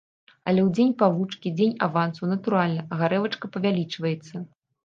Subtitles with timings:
[0.47, 4.35] Але ў дзень палучкі, дзень авансу, натуральна, гарэлачка павялічваецца.